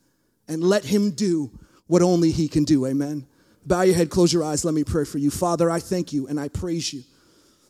[0.48, 1.50] and let Him do
[1.86, 2.86] what only He can do.
[2.86, 3.26] Amen.
[3.70, 4.64] Bow your head, close your eyes.
[4.64, 5.30] Let me pray for you.
[5.30, 7.04] Father, I thank you and I praise you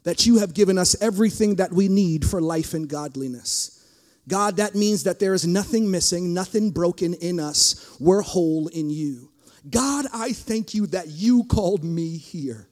[0.05, 3.85] that you have given us everything that we need for life and godliness.
[4.27, 7.95] God, that means that there is nothing missing, nothing broken in us.
[8.01, 9.31] We're whole in you.
[9.69, 12.67] God, I thank you that you called me here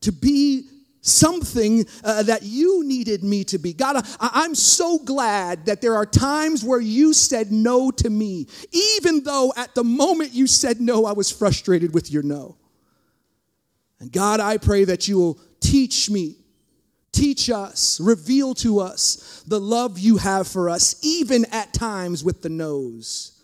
[0.00, 0.64] to be
[1.00, 3.72] something uh, that you needed me to be.
[3.72, 8.46] God, I, am so glad that there are times where you said no to me,
[8.72, 12.56] even though at the moment you said no, I was frustrated with your no.
[13.98, 16.36] And God, I pray that you will teach me
[17.12, 22.42] Teach us, reveal to us the love you have for us, even at times with
[22.42, 23.39] the noes.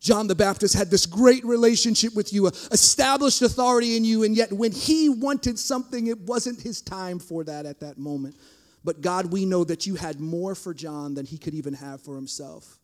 [0.00, 4.50] John the Baptist had this great relationship with you, established authority in you, and yet
[4.50, 8.36] when he wanted something, it wasn't his time for that at that moment.
[8.82, 12.00] But God, we know that you had more for John than he could even have
[12.00, 12.78] for himself.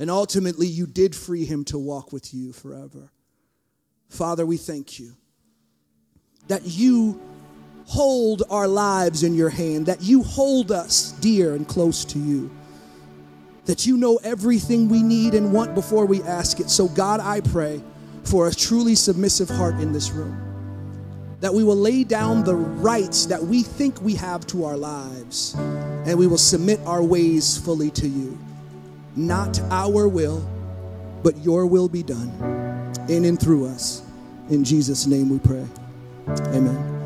[0.00, 3.12] And ultimately, you did free him to walk with you forever.
[4.08, 5.12] Father, we thank you
[6.48, 7.20] that you
[7.84, 12.50] hold our lives in your hand, that you hold us dear and close to you,
[13.68, 16.70] that you know everything we need and want before we ask it.
[16.70, 17.82] So, God, I pray
[18.24, 20.40] for a truly submissive heart in this room,
[21.40, 25.54] that we will lay down the rights that we think we have to our lives,
[25.54, 28.38] and we will submit our ways fully to you.
[29.16, 30.48] Not our will,
[31.22, 32.32] but your will be done
[33.10, 34.02] in and through us.
[34.48, 35.66] In Jesus' name we pray.
[36.54, 36.97] Amen.